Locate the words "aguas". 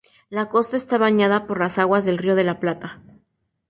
1.77-2.05